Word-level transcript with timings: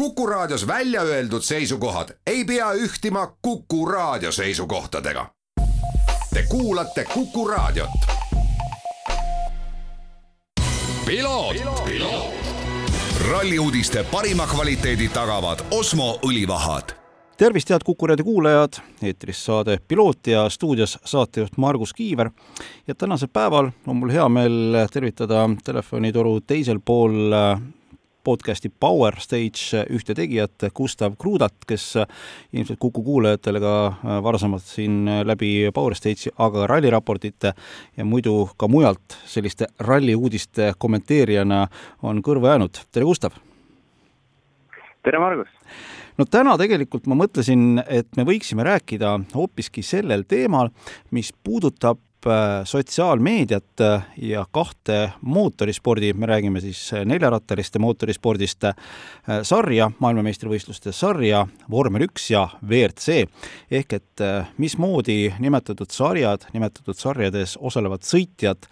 Kuku 0.00 0.26
Raadios 0.26 0.66
välja 0.66 1.02
öeldud 1.02 1.42
seisukohad 1.42 2.08
ei 2.26 2.44
pea 2.44 2.72
ühtima 2.72 3.36
Kuku 3.42 3.86
Raadio 3.86 4.32
seisukohtadega. 4.32 5.26
Te 6.34 6.42
kuulate 6.48 7.04
Kuku 7.04 7.48
Raadiot. 7.48 7.90
ralli 13.30 13.58
uudiste 13.58 14.04
parima 14.04 14.46
kvaliteedi 14.46 15.08
tagavad 15.08 15.58
Osmo 15.70 16.18
õlivahad 16.26 16.96
tervist, 17.36 17.70
head 17.70 17.80
Kuku 17.84 18.06
raadio 18.06 18.24
kuulajad, 18.24 18.72
eetris 19.02 19.44
saade 19.44 19.78
Piloot 19.88 20.26
ja 20.26 20.48
stuudios 20.48 20.98
saatejuht 21.04 21.56
Margus 21.56 21.92
Kiiver. 21.92 22.30
ja 22.88 22.94
tänasel 22.94 23.28
päeval 23.32 23.70
on 23.86 23.96
mul 23.96 24.10
hea 24.10 24.28
meel 24.28 24.86
tervitada 24.92 25.50
telefonitoru 25.64 26.40
teisel 26.40 26.80
pool 26.84 27.32
podcasti 28.24 28.70
Power 28.80 29.16
Stage 29.20 29.84
ühte 29.90 30.14
tegijat, 30.16 30.66
Gustav 30.76 31.16
Krudat, 31.20 31.54
kes 31.68 31.94
ilmselt 32.52 32.78
Kuku 32.80 33.02
kuulajatele 33.06 33.60
ka 33.62 33.74
varasemalt 34.24 34.66
siin 34.66 35.08
läbi 35.24 35.70
Power 35.74 35.96
Stage'i, 35.96 36.32
aga 36.38 36.66
ralliraportite 36.70 37.54
ja 37.96 38.04
muidu 38.04 38.50
ka 38.56 38.68
mujalt 38.68 39.16
selliste 39.26 39.70
ralli 39.80 40.14
uudiste 40.14 40.72
kommenteerijana 40.78 41.66
on 42.02 42.22
kõrva 42.22 42.54
jäänud. 42.54 42.84
tere, 42.92 43.04
Gustav! 43.04 43.38
tere, 45.04 45.18
Margus! 45.18 45.48
no 46.18 46.26
täna 46.28 46.56
tegelikult 46.60 47.08
ma 47.08 47.16
mõtlesin, 47.22 47.80
et 47.88 48.08
me 48.16 48.26
võiksime 48.28 48.64
rääkida 48.66 49.16
hoopiski 49.34 49.82
sellel 49.86 50.26
teemal, 50.28 50.70
mis 51.10 51.32
puudutab 51.44 52.02
sotsiaalmeediat 52.64 53.80
äh, 53.80 54.06
ja 54.16 54.46
kahte 54.50 55.12
mootorispordi, 55.20 56.12
me 56.12 56.26
räägime 56.26 56.60
siis 56.60 56.92
äh, 56.92 57.04
neljarattaliste 57.04 57.78
mootorispordist, 57.78 58.64
sarja, 59.42 59.90
maailmameistrivõistluste 59.98 60.92
sarja, 60.92 61.46
vormel 61.70 62.04
üks 62.08 62.30
ja 62.30 62.48
WRC. 62.62 63.26
ehk 63.70 63.92
et 63.92 64.22
mismoodi 64.58 65.34
nimetatud 65.38 65.90
sarjad, 65.90 66.44
nimetatud 66.52 66.96
sarjades 66.96 67.56
osalevad 67.60 68.04
sõitjad 68.04 68.68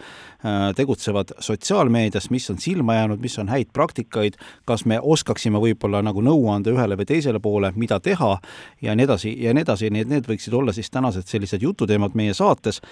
tegutsevad 0.76 1.32
sotsiaalmeedias, 1.42 2.30
mis 2.30 2.50
on 2.50 2.58
silma 2.58 2.94
jäänud, 2.94 3.20
mis 3.20 3.38
on 3.38 3.48
häid 3.48 3.72
praktikaid, 3.72 4.36
kas 4.64 4.84
me 4.84 5.00
oskaksime 5.02 5.58
võib-olla 5.58 6.02
nagu 6.02 6.22
nõu 6.22 6.46
anda 6.52 6.70
ühele 6.70 6.98
või 6.98 7.08
teisele 7.08 7.40
poole, 7.42 7.72
mida 7.74 8.00
teha 8.00 8.36
ja 8.82 8.94
nii 8.94 9.08
edasi 9.08 9.34
ja 9.42 9.54
nii 9.54 9.66
edasi, 9.66 9.90
nii 9.90 10.06
et 10.06 10.12
need 10.12 10.28
võiksid 10.30 10.54
olla 10.54 10.72
siis 10.72 10.90
tänased 10.90 11.26
sellised 11.26 11.62
jututeemad 11.62 12.14
meie 12.14 12.34
saates 12.34 12.82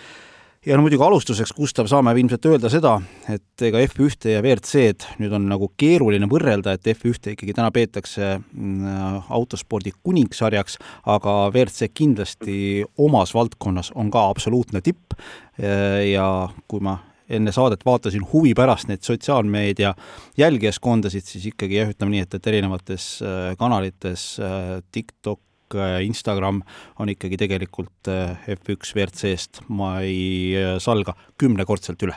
ja 0.67 0.77
no 0.77 0.83
muidugi 0.83 1.05
alustuseks, 1.06 1.53
Gustav, 1.56 1.89
saame 1.91 2.14
ilmselt 2.19 2.47
öelda 2.50 2.70
seda, 2.72 2.97
et 3.31 3.64
ega 3.69 3.81
F1 3.86 4.31
ja 4.33 4.42
WRC-d 4.42 5.20
nüüd 5.23 5.34
on 5.39 5.47
nagu 5.50 5.70
keeruline 5.78 6.28
võrrelda, 6.31 6.75
et 6.75 6.91
F1 6.97 7.33
ikkagi 7.36 7.55
täna 7.56 7.70
peetakse 7.75 8.34
mm, 8.41 9.27
autospordi 9.36 9.95
kuningsarjaks, 10.03 10.81
aga 11.14 11.36
WRC 11.53 11.92
kindlasti 11.95 12.58
omas 12.98 13.34
valdkonnas 13.36 13.92
on 13.95 14.11
ka 14.11 14.28
absoluutne 14.33 14.83
tipp. 14.84 15.14
Ja 15.56 16.27
kui 16.69 16.83
ma 16.84 16.98
enne 17.33 17.53
saadet 17.55 17.83
vaatasin 17.86 18.27
huvi 18.33 18.53
pärast 18.55 18.91
neid 18.91 19.03
sotsiaalmeedia 19.06 19.95
jälgijaskondasid, 20.39 21.27
siis 21.27 21.48
ikkagi 21.51 21.80
jah, 21.80 21.91
ütleme 21.95 22.14
nii, 22.14 22.27
et, 22.27 22.36
et 22.39 22.51
erinevates 22.53 23.08
äh, 23.25 23.51
kanalites 23.58 24.28
äh, 24.42 24.77
TikTok, 24.92 25.41
Instagram 25.75 26.62
on 27.00 27.11
ikkagi 27.11 27.39
tegelikult 27.41 28.11
äh, 28.12 28.39
F1 28.55 28.95
WRC-st, 28.95 29.67
ma 29.69 29.98
ei 30.05 30.55
äh, 30.55 30.78
salga, 30.83 31.17
kümnekordselt 31.41 32.03
üle. 32.06 32.17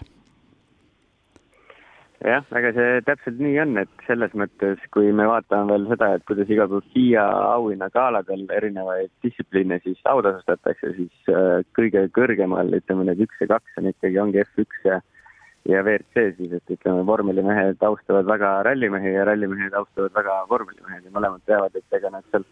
jah, 2.20 2.44
aga 2.52 2.74
see 2.76 3.04
täpselt 3.08 3.38
nii 3.40 3.60
on, 3.64 3.78
et 3.80 4.02
selles 4.06 4.34
mõttes, 4.36 4.82
kui 4.92 5.14
me 5.16 5.26
vaatame 5.30 5.72
veel 5.72 5.86
seda, 5.88 6.12
et 6.18 6.26
kuidas 6.28 6.50
iga 6.52 6.66
päev 6.68 6.84
FIA 6.94 7.24
auhinnagaladel 7.56 8.44
erinevaid 8.58 9.14
distsipliine 9.24 9.80
siis 9.86 10.02
autasustatakse, 10.04 10.92
siis 10.98 11.32
kõige 11.80 12.10
kõrgemal, 12.12 12.76
ütleme 12.76 13.08
need 13.08 13.24
üks 13.24 13.40
ja 13.40 13.48
kaks 13.56 13.80
on 13.80 13.88
ikkagi, 13.94 14.20
ongi 14.20 14.44
F1 14.44 14.84
ja 14.92 15.00
ja 15.68 15.84
WRC 15.84 16.36
siis, 16.38 16.54
et 16.56 16.74
ütleme, 16.74 17.04
vormelimehed 17.08 17.84
austavad 17.86 18.28
väga 18.28 18.52
rallimehi 18.68 19.14
ja 19.14 19.26
rallimehed 19.28 19.76
austavad 19.78 20.16
väga 20.16 20.38
vormelimehed 20.50 21.06
ja 21.06 21.14
mõlemad 21.16 21.44
teavad, 21.50 21.76
et 21.76 21.98
ega 22.00 22.12
nad 22.14 22.26
seal 22.32 22.46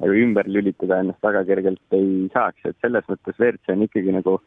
nagu 0.00 0.16
ümber 0.24 0.48
lülitada 0.48 1.00
ennast 1.02 1.22
väga 1.24 1.44
kergelt 1.48 1.96
ei 1.96 2.28
saaks, 2.34 2.64
et 2.64 2.76
selles 2.80 3.06
mõttes 3.10 3.36
WRC 3.38 3.74
on 3.74 3.84
ikkagi 3.86 4.16
nagu 4.16 4.38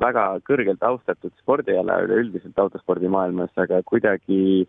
väga 0.00 0.24
kõrgelt 0.48 0.82
austatud 0.86 1.34
spordiala 1.40 2.00
üleüldiselt 2.06 2.58
autospordimaailmas, 2.58 3.52
aga 3.60 3.80
kuidagi 3.86 4.66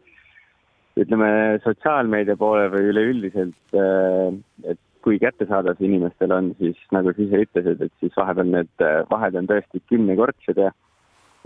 ütleme, 0.95 1.29
sotsiaalmeedia 1.63 2.37
poole 2.39 2.69
või 2.71 2.91
üleüldiselt, 2.93 3.57
äh, 3.75 4.35
et 4.71 4.81
kui 5.05 5.19
kättesaadav 5.21 5.77
see 5.77 5.89
inimestel 5.89 6.33
on, 6.33 6.53
siis 6.59 6.77
nagu 6.95 7.13
sa 7.13 7.21
ise 7.21 7.43
ütlesid, 7.45 7.81
et 7.85 7.93
siis 8.01 8.15
vahepeal 8.17 8.51
need 8.53 8.85
äh, 8.85 9.01
vahed 9.11 9.37
on 9.37 9.49
tõesti 9.49 9.83
kümnekordsed 9.91 10.61
ja 10.61 10.71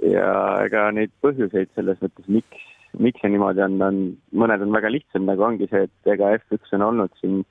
ja 0.05 0.27
ega 0.63 0.85
neid 0.95 1.11
põhjuseid 1.23 1.71
selles 1.75 1.99
mõttes, 2.03 2.27
miks, 2.31 2.67
miks 3.03 3.19
see 3.19 3.33
niimoodi 3.33 3.63
on, 3.65 3.75
on, 3.83 3.97
mõned 4.31 4.63
on 4.63 4.75
väga 4.75 4.91
lihtsad, 4.93 5.25
nagu 5.25 5.43
ongi 5.43 5.67
see, 5.71 5.87
et 5.89 6.13
ega 6.13 6.31
F1 6.37 6.77
on 6.77 6.85
olnud 6.87 7.15
siin 7.19 7.41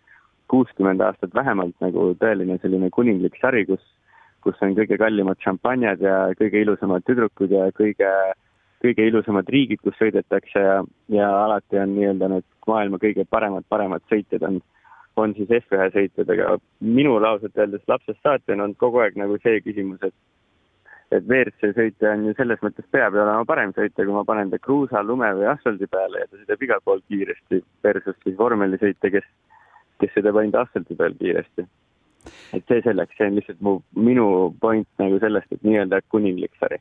kuuskümmend 0.48 1.02
aastat 1.04 1.34
vähemalt 1.34 1.76
nagu 1.84 2.10
tõeline 2.20 2.58
selline 2.62 2.90
kuninglik 2.94 3.36
sari, 3.40 3.64
kus, 3.68 3.82
kus 4.44 4.60
on 4.64 4.76
kõige 4.78 4.98
kallimad 5.00 5.40
šampanjad 5.44 6.04
ja 6.04 6.16
kõige 6.38 6.62
ilusamad 6.64 7.04
tüdrukud 7.08 7.52
ja 7.52 7.68
kõige, 7.76 8.12
kõige 8.84 9.08
ilusamad 9.10 9.50
riigid, 9.52 9.82
kus 9.84 9.98
sõidetakse 10.00 10.64
ja, 10.64 10.80
ja 11.12 11.28
alati 11.44 11.80
on 11.82 11.94
nii-öelda 11.96 12.32
need 12.34 12.48
maailma 12.68 13.00
kõige 13.02 13.26
paremad, 13.30 13.66
paremad 13.68 14.04
sõitjad 14.12 14.46
on, 14.48 14.60
on 15.18 15.36
siis 15.36 15.52
F1 15.60 15.92
sõitjad, 15.94 16.32
aga 16.34 16.56
minul 16.80 17.24
ausalt 17.24 17.56
öeldes 17.58 17.84
lapsest 17.88 18.20
saati 18.22 18.54
on 18.54 18.66
olnud 18.66 18.80
kogu 18.80 19.04
aeg 19.04 19.16
nagu 19.20 19.40
see 19.42 19.62
küsimus, 19.64 20.02
et 20.02 20.16
et 21.08 21.24
WRC 21.24 21.72
sõitja 21.72 22.10
on 22.12 22.26
ju 22.28 22.34
selles 22.36 22.60
mõttes 22.60 22.84
peab 22.92 23.14
ju 23.16 23.22
olema 23.22 23.44
parem 23.48 23.70
sõitja, 23.76 24.04
kui 24.04 24.12
ma 24.12 24.26
panen 24.28 24.50
ta 24.52 24.58
kruusa, 24.60 25.00
lume 25.02 25.30
või 25.38 25.46
asfaldi 25.48 25.88
peale 25.88 26.20
ja 26.20 26.28
ta 26.28 26.36
sõidab 26.36 26.64
igal 26.66 26.82
pool 26.84 27.00
kiiresti 27.08 27.62
versus 27.84 28.18
siis 28.24 28.36
vormelisõitja, 28.36 29.12
kes 29.14 29.28
kes 30.00 30.14
sõidab 30.14 30.40
ainult 30.40 30.62
asfalti 30.62 30.96
peal 30.98 31.16
kiiresti. 31.20 31.66
et 32.52 32.64
see 32.68 32.82
selleks, 32.84 33.16
see 33.16 33.28
on 33.30 33.36
lihtsalt 33.38 33.60
mu, 33.64 33.78
minu 33.94 34.26
point 34.60 34.88
nagu 35.02 35.20
sellest, 35.22 35.52
et 35.52 35.62
nii-öelda 35.64 36.00
kuninglik 36.14 36.54
sari. 36.60 36.80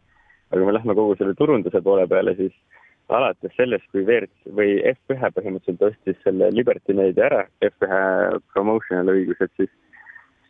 aga 0.50 0.60
kui 0.60 0.68
me 0.68 0.76
lähme 0.76 0.96
kogu 0.96 1.16
selle 1.20 1.36
turunduse 1.36 1.82
poole 1.82 2.08
peale, 2.08 2.36
siis 2.36 2.54
alates 3.10 3.54
sellest, 3.56 3.88
kui 3.92 4.04
WRC 4.04 4.54
või 4.60 4.78
F1 4.94 5.34
põhimõtteliselt 5.36 5.84
ostis 5.90 6.18
selle 6.24 6.50
Liberty 6.52 6.94
Media 6.94 7.28
ära, 7.30 7.44
F1 7.64 8.42
promotional 8.54 9.14
õigused, 9.16 9.54
siis 9.60 9.72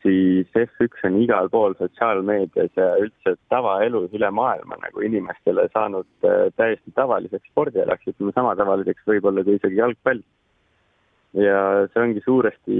siis 0.01 0.47
F1 0.55 1.05
on 1.09 1.17
igal 1.21 1.49
pool 1.53 1.75
sotsiaalmeedias 1.77 2.73
ja 2.77 2.87
üldse 3.01 3.35
tavaelus 3.51 4.13
üle 4.15 4.29
maailma 4.31 4.77
nagu 4.81 5.03
inimestele 5.03 5.67
saanud 5.73 6.07
äh, 6.25 6.47
täiesti 6.55 6.93
tavaliseks 6.95 7.49
spordialaks, 7.51 8.07
ütleme 8.13 8.33
sama 8.35 8.55
tavaliseks 8.59 9.05
võib-olla 9.09 9.43
kui 9.45 9.57
isegi 9.59 9.81
jalgpall 9.81 10.23
ja 11.37 11.87
see 11.93 12.01
ongi 12.01 12.21
suuresti, 12.25 12.77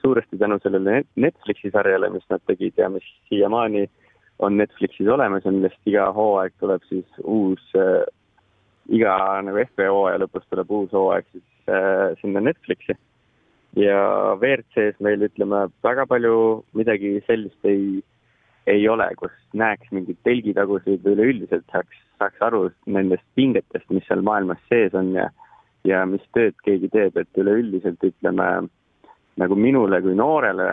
suuresti 0.00 0.38
tänu 0.38 0.58
sellele 0.62 1.02
Netflixi 1.16 1.70
sarjale, 1.70 2.10
mis 2.10 2.24
nad 2.30 2.42
tegid 2.46 2.78
ja 2.78 2.88
mis 2.90 3.06
siiamaani 3.28 3.86
on 4.42 4.56
Netflixis 4.56 5.08
olemas 5.08 5.44
ja 5.44 5.52
millest 5.54 5.78
iga 5.86 6.08
hooaeg 6.16 6.54
tuleb 6.60 6.82
siis 6.88 7.22
uus 7.22 7.62
äh,, 7.78 8.02
iga 8.90 9.14
nagu 9.46 9.62
FB 9.68 9.86
hooaja 9.94 10.20
lõpus 10.22 10.46
tuleb 10.50 10.70
uus 10.74 10.94
hooaeg 10.96 11.28
siis 11.30 11.70
äh, 11.70 12.14
sinna 12.20 12.42
Netflixi. 12.42 12.96
ja 13.76 13.98
WRC-s 14.34 14.98
meil 15.00 15.22
ütleme 15.28 15.66
väga 15.84 16.04
palju 16.06 16.34
midagi 16.76 17.20
sellist 17.26 17.70
ei, 17.70 18.02
ei 18.66 18.82
ole, 18.88 19.06
kus 19.16 19.32
näeks 19.56 19.94
mingeid 19.94 20.18
telgitagusid 20.26 21.06
või 21.06 21.14
üleüldiselt 21.14 21.64
saaks, 21.72 22.02
saaks 22.18 22.42
aru 22.44 22.66
nendest 22.86 23.24
pingetest, 23.38 23.88
mis 23.90 24.04
seal 24.08 24.26
maailmas 24.26 24.60
sees 24.68 24.92
on 24.98 25.14
ja 25.14 25.30
ja 25.88 26.04
mis 26.06 26.22
tööd 26.36 26.54
keegi 26.66 26.90
teeb, 26.92 27.16
et 27.16 27.38
üleüldiselt 27.38 28.02
ütleme 28.06 28.48
nagu 29.40 29.56
minule 29.56 30.02
kui 30.04 30.14
noorele 30.14 30.68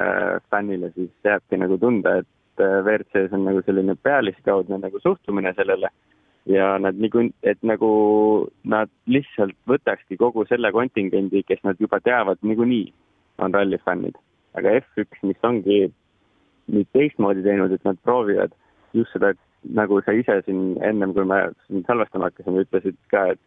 fännile, 0.52 0.92
siis 0.96 1.12
jääbki 1.26 1.58
nagu 1.62 1.78
tunda, 1.80 2.20
et 2.22 2.64
äh, 2.64 2.80
WRC-s 2.84 3.34
on 3.34 3.46
nagu 3.48 3.64
selline 3.66 3.96
pealiskaudne 4.04 4.82
nagu 4.82 5.00
suhtumine 5.04 5.54
sellele 5.58 5.92
ja 6.50 6.78
nad 6.82 6.98
nagu, 7.00 7.26
et 7.44 7.60
nagu 7.64 7.92
nad 8.64 8.92
lihtsalt 9.08 9.56
võtakski 9.70 10.18
kogu 10.20 10.46
selle 10.50 10.72
kontingendi, 10.76 11.44
kes 11.48 11.62
nad 11.64 11.80
juba 11.80 12.00
teavad 12.04 12.42
niikuinii, 12.42 12.90
on 13.40 13.54
rallifännid. 13.54 14.18
aga 14.58 14.80
F1, 14.82 15.20
mis 15.24 15.46
ongi 15.46 15.92
nüüd 16.74 16.88
teistmoodi 16.94 17.44
teinud, 17.46 17.72
et 17.72 17.86
nad 17.86 18.00
proovivad 18.04 18.54
just 18.98 19.14
seda, 19.14 19.34
nagu 19.78 20.00
sa 20.02 20.16
ise 20.18 20.40
siin 20.46 20.80
ennem, 20.86 21.14
kui 21.14 21.26
me 21.28 21.38
sind 21.68 21.86
salvestama 21.88 22.30
hakkasime, 22.30 22.64
ütlesid 22.66 22.98
ka, 23.14 23.28
et 23.36 23.40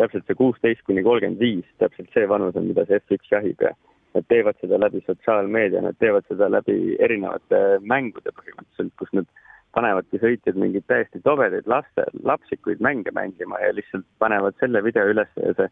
täpselt 0.00 0.26
see 0.26 0.38
kuusteist 0.38 0.82
kuni 0.88 1.04
kolmkümmend 1.04 1.40
viis, 1.42 1.68
täpselt 1.82 2.10
see 2.14 2.28
vanus 2.28 2.56
on, 2.56 2.70
mida 2.70 2.86
see 2.88 3.00
F1 3.02 3.32
jahib 3.34 3.64
ja 3.64 3.74
nad 4.14 4.26
teevad 4.32 4.58
seda 4.60 4.78
läbi 4.80 5.02
sotsiaalmeedia, 5.06 5.84
nad 5.84 5.98
teevad 6.02 6.26
seda 6.28 6.48
läbi 6.50 6.96
erinevate 7.04 7.60
mängude 7.92 8.32
põhimõtteliselt, 8.34 8.94
kus 8.98 9.12
nad 9.14 9.28
panevadki 9.76 10.18
sõitjad 10.22 10.58
mingeid 10.58 10.86
täiesti 10.90 11.20
tobedaid 11.22 11.68
laste, 11.70 12.06
lapsikuid 12.26 12.82
mänge 12.82 13.12
mängima 13.14 13.60
ja 13.62 13.70
lihtsalt 13.76 14.06
panevad 14.22 14.56
selle 14.58 14.82
video 14.82 15.06
üles 15.12 15.30
ja 15.38 15.52
see, 15.58 15.68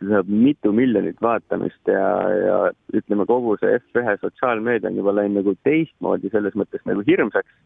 see 0.00 0.10
saab 0.10 0.28
mitu 0.28 0.72
miljonit 0.76 1.22
vaatamist 1.24 1.92
ja, 1.92 2.10
ja 2.44 2.58
ütleme, 2.92 3.24
kogu 3.30 3.56
see 3.62 3.78
F1 3.80 4.20
sotsiaalmeedia 4.24 4.92
on 4.92 5.00
juba 5.00 5.16
läinud 5.16 5.40
nagu 5.40 5.56
teistmoodi 5.64 6.32
selles 6.34 6.58
mõttes 6.60 6.84
nagu 6.88 7.04
hirmsaks, 7.08 7.56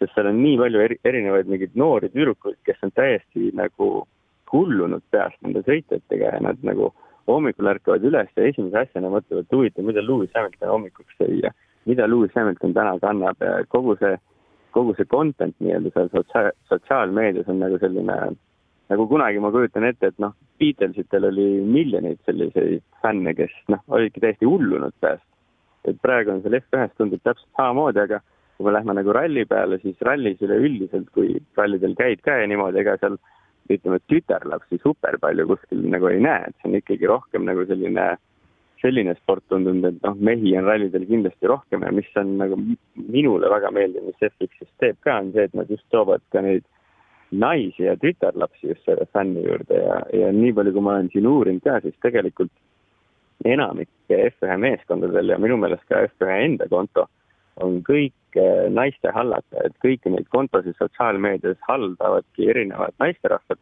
sest 0.00 0.16
seal 0.16 0.30
on 0.32 0.40
nii 0.40 0.56
palju 0.62 0.86
eri, 0.86 0.98
erinevaid 1.12 1.52
mingeid 1.52 1.76
noori 1.76 2.08
tüdrukuid, 2.14 2.56
kes 2.64 2.80
on 2.86 2.96
täiesti 2.96 3.52
nagu 3.60 4.06
hullunud 4.52 5.02
peast 5.10 5.38
nende 5.44 5.62
sõitjatega 5.66 6.34
ja 6.34 6.42
nad 6.44 6.60
nagu 6.66 6.90
hommikul 7.30 7.70
ärkavad 7.70 8.04
üles 8.06 8.30
ja 8.36 8.48
esimese 8.48 8.84
asjana 8.84 9.12
mõtlevad, 9.12 9.46
et 9.46 9.56
huvitav, 9.56 9.86
mida 9.86 10.02
Lewis 10.02 10.34
Hamilton 10.34 10.74
hommikuks 10.74 11.18
sõi 11.20 11.40
ja 11.44 11.52
mida 11.86 12.08
Lewis 12.10 12.34
Hamilton 12.34 12.74
täna 12.74 12.96
kannab 13.02 13.42
ja 13.44 13.60
kogu 13.70 13.96
see, 14.00 14.16
kogu 14.76 14.94
see 14.98 15.08
content 15.10 15.56
nii-öelda 15.62 15.92
seal 15.94 16.10
sotsia-, 16.14 16.54
sotsiaalmeedias 16.72 17.50
on 17.52 17.62
nagu 17.62 17.78
selline 17.82 18.18
nagu 18.90 19.06
kunagi 19.06 19.38
ma 19.38 19.52
kujutan 19.54 19.86
ette, 19.86 20.10
et 20.10 20.22
noh, 20.22 20.34
Beatlesitel 20.60 21.28
oli 21.30 21.46
miljoneid 21.64 22.18
selliseid 22.26 22.82
fänne, 23.02 23.32
kes 23.38 23.52
noh, 23.72 23.82
olidki 23.88 24.22
täiesti 24.22 24.48
hullunud 24.48 24.96
peast. 25.00 25.24
et 25.88 25.96
praegu 26.04 26.28
on 26.34 26.42
seal 26.44 26.58
F1-s 26.58 26.98
tundub 26.98 27.22
täpselt 27.24 27.48
samamoodi, 27.56 28.02
aga 28.02 28.18
kui 28.58 28.66
me 28.66 28.74
lähme 28.74 28.92
nagu 28.98 29.12
ralli 29.16 29.46
peale, 29.48 29.78
siis 29.80 29.96
rallis 30.04 30.42
üleüldiselt, 30.44 31.06
kui 31.16 31.38
rallidel 31.56 31.94
käid 31.96 32.20
ka 32.26 32.34
ja 32.42 32.50
niimoodi, 32.50 32.82
ega 32.82 32.98
seal 33.00 33.16
ütleme, 33.76 34.00
tütarlapsi 34.10 34.80
super 34.82 35.18
palju 35.22 35.46
kuskil 35.52 35.84
nagu 35.92 36.10
ei 36.10 36.20
näe, 36.24 36.48
et 36.48 36.56
see 36.58 36.70
on 36.70 36.80
ikkagi 36.80 37.08
rohkem 37.10 37.46
nagu 37.48 37.64
selline, 37.68 38.06
selline 38.82 39.14
sport 39.20 39.44
tundunud, 39.52 39.86
et 39.90 40.02
noh, 40.06 40.18
mehi 40.30 40.56
on 40.58 40.68
rallidel 40.68 41.06
kindlasti 41.08 41.50
rohkem 41.50 41.86
ja 41.86 41.92
mis 41.94 42.10
on 42.20 42.36
nagu 42.40 42.58
minule 42.96 43.50
väga 43.52 43.72
meeldiv, 43.76 44.08
mis 44.08 44.28
FX-is 44.30 44.70
teeb 44.82 44.98
ka, 45.06 45.20
on 45.22 45.32
see, 45.36 45.46
et 45.48 45.56
nad 45.58 45.70
just 45.70 45.86
toovad 45.94 46.24
ka 46.34 46.42
neid 46.46 46.66
naisi 47.30 47.86
ja 47.86 47.94
tütarlapsi 48.00 48.72
just 48.72 48.84
selle 48.88 49.06
fänni 49.14 49.44
juurde 49.46 49.78
ja, 49.78 50.00
ja 50.22 50.32
nii 50.34 50.52
palju, 50.56 50.74
kui 50.74 50.86
ma 50.86 50.96
olen 50.96 51.12
siin 51.12 51.30
uurinud 51.30 51.62
ka, 51.62 51.78
siis 51.84 51.94
tegelikult 52.02 52.52
enamik 53.46 53.88
F1 54.10 54.58
meeskondadel 54.60 55.32
ja 55.32 55.38
minu 55.40 55.56
meelest 55.60 55.86
ka 55.88 56.02
F1 56.08 56.44
enda 56.44 56.66
konto 56.68 57.06
on 57.64 57.80
kõik 57.86 58.38
eh, 58.38 58.68
naiste 58.72 59.12
hallata, 59.14 59.64
et 59.64 59.76
kõiki 59.84 60.12
neid 60.12 60.28
kontosid 60.34 60.76
sotsiaalmeedias 60.78 61.58
haldavadki 61.68 62.48
erinevad 62.52 62.96
naisterahvad 63.02 63.60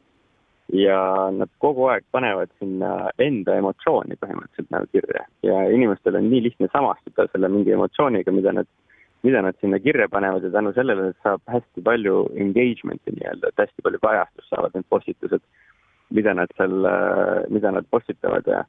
ja 0.76 0.98
nad 1.32 1.48
kogu 1.64 1.86
aeg 1.88 2.04
panevad 2.12 2.50
sinna 2.58 3.08
enda 3.24 3.56
emotsiooni 3.56 4.18
põhimõtteliselt 4.20 4.74
nagu 4.74 4.88
kirja. 4.92 5.24
Ja 5.46 5.62
inimestel 5.72 6.18
on 6.20 6.28
nii 6.28 6.42
lihtne 6.44 6.68
samastuda 6.72 7.28
selle 7.32 7.48
mingi 7.52 7.72
emotsiooniga, 7.76 8.34
mida 8.34 8.52
nad 8.60 8.68
mida 9.26 9.40
nad 9.42 9.56
sinna 9.60 9.78
kirja 9.82 10.06
panevad 10.08 10.44
ja 10.44 10.50
tänu 10.54 10.72
sellele 10.72 11.12
saab 11.22 11.40
hästi 11.50 11.82
palju 11.82 12.28
engagement'i 12.38 13.16
nii-öelda, 13.16 13.50
et 13.50 13.64
hästi 13.64 13.82
palju 13.82 13.98
kajastust 14.04 14.52
saavad 14.52 14.76
need 14.76 14.86
postitused, 14.94 15.42
mida 16.14 16.34
nad 16.38 16.52
seal, 16.56 16.86
mida 17.50 17.72
nad 17.74 17.88
postitavad 17.90 18.46
ja 18.46 18.62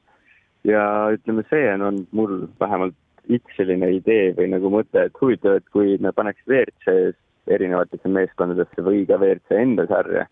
ja 0.67 0.83
ütleme, 1.13 1.45
see 1.49 1.67
on 1.73 1.85
olnud 1.87 2.07
mul 2.11 2.33
vähemalt 2.59 2.97
üks 3.29 3.57
selline 3.57 3.91
idee 3.95 4.33
või 4.37 4.49
nagu 4.53 4.71
mõte, 4.73 5.05
et 5.05 5.21
huvitav, 5.21 5.59
et 5.59 5.69
kui 5.73 5.97
me 6.01 6.11
paneks 6.15 6.41
WRC-s 6.47 7.17
erinevatesse 7.53 8.09
meeskondadesse 8.09 8.85
või 8.85 9.05
ka 9.09 9.17
WRC 9.21 9.57
enda 9.57 9.85
sarja 9.89 10.25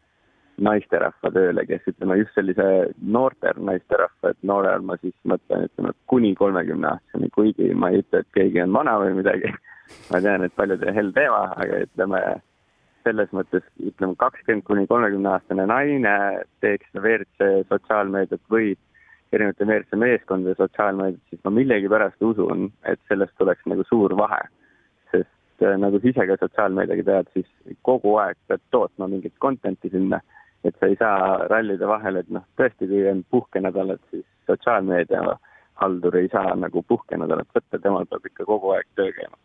naisterahva 0.63 1.31
tööle, 1.33 1.65
kes 1.69 1.85
ütleme 1.91 2.17
just 2.17 2.33
sellise 2.37 2.65
noorte 3.13 3.53
naisterahva, 3.61 4.33
et 4.33 4.39
noore 4.49 4.71
all 4.73 4.85
ma 4.85 4.97
siis 5.01 5.13
mõtlen, 5.29 5.67
ütleme 5.69 5.93
kuni 6.09 6.33
kolmekümne 6.37 6.89
aastaseni, 6.95 7.29
kuigi 7.35 7.69
ma 7.77 7.91
ei 7.93 8.01
ütle, 8.01 8.23
et 8.23 8.37
keegi 8.37 8.63
on 8.65 8.73
vana 8.73 8.97
või 9.03 9.17
midagi. 9.21 9.53
Ma 10.11 10.19
tean, 10.19 10.43
et 10.43 10.51
paljudele 10.51 10.91
hell 10.91 11.13
teema, 11.15 11.45
aga 11.55 11.77
ütleme 11.85 12.17
selles 13.07 13.29
mõttes 13.31 13.63
ütleme 13.79 14.17
kakskümmend 14.19 14.65
kuni 14.67 14.83
kolmekümne 14.89 15.29
aastane 15.31 15.63
naine 15.69 16.15
teeks 16.65 16.89
WRC 16.97 17.69
sotsiaalmeediat 17.69 18.41
või 18.51 18.73
erinevate 19.33 19.65
WRC 19.65 19.99
meeskondade 19.99 20.55
sotsiaalmeediat, 20.59 21.23
siis 21.29 21.41
ma 21.43 21.53
millegipärast 21.55 22.23
usun, 22.23 22.69
et 22.85 23.01
sellest 23.09 23.35
tuleks 23.37 23.65
nagu 23.65 23.83
suur 23.89 24.15
vahe. 24.17 24.41
sest 25.11 25.63
äh, 25.63 25.77
nagu 25.79 25.99
sa 25.99 26.09
ise 26.11 26.27
ka 26.27 26.39
sotsiaalmeediaga 26.39 27.03
tead, 27.09 27.29
siis 27.33 27.77
kogu 27.81 28.15
aeg 28.23 28.37
pead 28.47 28.63
tootma 28.71 29.07
mingit 29.07 29.35
content'i 29.43 29.91
sinna, 29.93 30.21
et 30.63 30.75
sa 30.79 30.89
ei 30.89 30.95
saa 30.99 31.47
rallide 31.51 31.87
vahele, 31.87 32.25
et 32.25 32.29
noh, 32.29 32.43
tõesti, 32.59 32.89
kui 32.89 33.05
on 33.11 33.23
puhkenädalad, 33.31 34.01
siis 34.11 34.25
sotsiaalmeedia 34.47 35.23
haldur 35.81 36.17
ei 36.17 36.29
saa 36.33 36.55
nagu 36.55 36.83
puhkenädalat 36.87 37.49
võtta, 37.55 37.79
temal 37.79 38.05
peab 38.09 38.25
ikka 38.25 38.45
kogu 38.45 38.75
aeg 38.75 38.87
töö 38.95 39.11
käima 39.13 39.37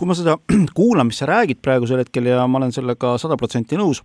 kui 0.00 0.08
ma 0.08 0.16
seda 0.16 0.38
kuulan, 0.78 1.10
mis 1.10 1.20
sa 1.20 1.28
räägid 1.28 1.60
praegusel 1.60 2.00
hetkel 2.00 2.30
ja 2.30 2.46
ma 2.48 2.60
olen 2.60 2.72
sellega 2.72 3.18
sada 3.20 3.36
protsenti 3.40 3.76
nõus, 3.76 4.00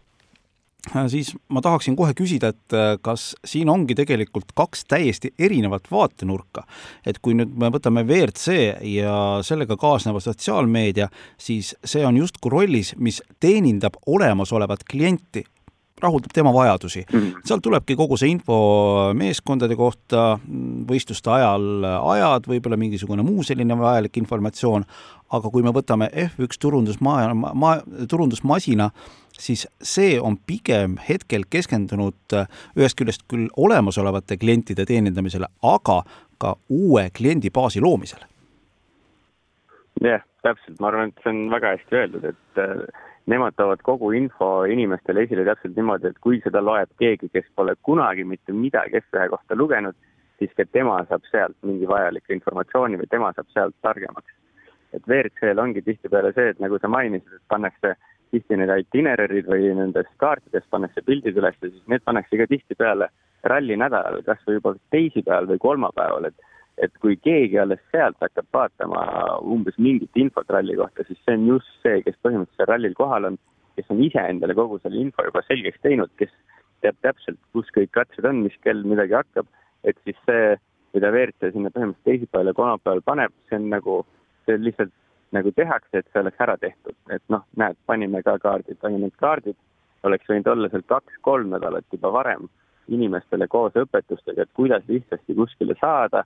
siis 1.08 1.34
ma 1.50 1.62
tahaksin 1.62 1.96
kohe 1.96 2.14
küsida, 2.18 2.52
et 2.54 2.76
äh, 2.76 2.96
kas 3.02 3.34
siin 3.46 3.70
ongi 3.70 3.96
tegelikult 3.98 4.54
kaks 4.58 4.86
täiesti 4.90 5.34
erinevat 5.40 5.90
vaatenurka. 5.92 6.66
et 7.06 7.20
kui 7.20 7.34
nüüd 7.38 7.56
me 7.58 7.70
võtame 7.74 8.06
WRC 8.06 8.56
ja 8.92 9.16
sellega 9.46 9.78
kaasneva 9.78 10.20
sotsiaalmeedia, 10.20 11.10
siis 11.38 11.76
see 11.86 12.06
on 12.06 12.18
justkui 12.18 12.52
rollis, 12.52 12.96
mis 12.98 13.22
teenindab 13.40 13.98
olemasolevat 14.06 14.84
klienti 14.90 15.46
rahuldab 16.01 16.33
tema 16.33 16.53
vajadusi 16.53 17.06
mm. 17.13 17.19
-hmm. 17.19 17.42
sealt 17.45 17.63
tulebki 17.63 17.95
kogu 17.95 18.18
see 18.18 18.30
info 18.30 18.56
meeskondade 19.13 19.75
kohta, 19.75 20.39
võistluste 20.92 21.31
ajal 21.31 21.86
ajad, 21.86 22.47
võib-olla 22.51 22.77
mingisugune 22.77 23.24
muu 23.24 23.44
selline 23.44 23.77
vajalik 23.80 24.18
informatsioon, 24.18 24.83
aga 25.31 25.50
kui 25.50 25.63
me 25.63 25.71
võtame 25.71 26.09
F1 26.25 26.59
turundusma-, 26.59 27.33
ma-, 27.53 27.80
turundusmasina, 28.09 28.89
siis 29.39 29.68
see 29.81 30.19
on 30.19 30.38
pigem 30.47 31.00
hetkel 31.09 31.47
keskendunud 31.50 32.38
ühest 32.75 33.00
küljest 33.00 33.24
küll 33.31 33.48
olemasolevate 33.56 34.38
klientide 34.38 34.86
teenindamisele, 34.86 35.48
aga 35.63 36.03
ka 36.38 36.56
uue 36.69 37.09
kliendibaasi 37.18 37.81
loomisele. 37.81 38.25
jah 40.01 40.12
yeah,, 40.12 40.21
täpselt, 40.44 40.80
ma 40.80 40.88
arvan, 40.88 41.07
et 41.07 41.24
see 41.24 41.31
on 41.31 41.45
väga 41.50 41.77
hästi 41.77 41.95
öeldud, 41.95 42.25
et 42.33 42.63
nemad 43.31 43.56
toovad 43.57 43.81
kogu 43.81 44.12
info 44.13 44.50
inimestele 44.69 45.25
esile 45.25 45.45
täpselt 45.48 45.75
niimoodi, 45.77 46.12
et 46.12 46.19
kui 46.22 46.42
seda 46.44 46.62
loeb 46.62 46.92
keegi, 47.01 47.30
kes 47.33 47.48
pole 47.56 47.75
kunagi 47.88 48.24
mitte 48.24 48.54
midagi 48.54 49.01
F1 49.01 49.30
kohta 49.33 49.57
lugenud, 49.57 49.95
siis 50.39 50.51
ka 50.57 50.66
tema 50.72 51.00
saab 51.10 51.25
sealt 51.31 51.56
mingi 51.66 51.88
vajaliku 51.89 52.36
informatsiooni 52.36 53.00
või 53.01 53.10
tema 53.10 53.31
saab 53.36 53.50
sealt 53.54 53.77
targemaks. 53.81 54.33
et 54.95 55.07
WRC-l 55.07 55.60
ongi 55.60 55.81
tihtipeale 55.83 56.30
see, 56.31 56.54
et 56.54 56.60
nagu 56.63 56.77
sa 56.80 56.88
mainisid, 56.88 57.33
et 57.36 57.50
pannakse 57.51 57.95
tihti 58.31 58.56
need 58.56 58.72
itinererid 58.80 59.48
või 59.51 59.74
nendes 59.75 60.07
kaartides 60.24 60.63
pannakse 60.72 61.01
pildid 61.04 61.36
üles 61.36 61.57
ja 61.62 61.68
siis 61.68 61.88
need 61.92 62.04
pannakse 62.06 62.38
ka 62.39 62.48
tihtipeale 62.48 63.10
ralli 63.44 63.75
nädalal, 63.75 64.22
kas 64.24 64.39
või 64.48 64.60
juba 64.60 64.74
teisipäeval 64.95 65.50
või 65.51 65.60
kolmapäeval, 65.66 66.30
et 66.30 66.48
et 66.77 66.92
kui 67.00 67.16
keegi 67.16 67.60
alles 67.62 67.81
sealt 67.92 68.18
hakkab 68.24 68.48
vaatama 68.54 69.04
umbes 69.55 69.77
mingit 69.77 70.20
infot 70.20 70.50
ralli 70.51 70.75
kohta, 70.75 71.05
siis 71.08 71.20
see 71.24 71.38
on 71.38 71.48
just 71.53 71.72
see, 71.84 72.01
kes 72.03 72.17
põhimõtteliselt 72.25 72.72
rallil 72.72 72.98
kohal 72.98 73.29
on, 73.32 73.38
kes 73.75 73.91
on 73.94 74.01
ise 74.03 74.24
endale 74.32 74.55
kogu 74.58 74.79
selle 74.84 75.00
info 75.01 75.24
juba 75.27 75.44
selgeks 75.48 75.82
teinud, 75.84 76.12
kes 76.20 76.34
teab 76.84 77.00
täpselt, 77.05 77.39
kus 77.55 77.72
kõik 77.75 77.94
katsed 77.96 78.27
on, 78.27 78.44
mis 78.46 78.55
kell 78.63 78.84
midagi 78.88 79.15
hakkab, 79.17 79.48
et 79.88 79.98
siis 80.03 80.20
see, 80.27 80.55
mida 80.96 81.12
WRC 81.13 81.51
sinna 81.53 81.72
põhimõtteliselt 81.72 82.12
teisipäeval 82.12 82.51
ja 82.51 82.58
kolmapäeval 82.60 83.03
paneb, 83.08 83.36
see 83.50 83.60
on 83.60 83.72
nagu, 83.72 84.01
see 84.46 84.60
lihtsalt 84.60 84.94
nagu 85.36 85.51
tehakse, 85.55 86.00
et 86.00 86.12
see 86.12 86.22
oleks 86.22 86.44
ära 86.44 86.58
tehtud, 86.60 86.96
et 87.12 87.24
noh, 87.34 87.44
näed, 87.60 87.79
panime 87.89 88.22
ka 88.24 88.38
kaardid, 88.44 88.79
aga 88.82 89.00
need 89.00 89.15
kaardid. 89.20 89.58
Oleks 90.05 90.27
võinud 90.29 90.48
olla 90.51 90.70
seal 90.70 90.84
kaks-kolm 90.86 91.50
nädalat 91.55 91.86
juba 91.91 92.12
varem 92.13 92.46
inimestele 92.94 93.48
koos 93.50 93.74
õpetustega, 93.82 94.46
et 94.46 94.51
kuidas 94.53 94.84
lihtsasti 94.88 95.34
kuskile 95.34 95.74
saada 95.79 96.22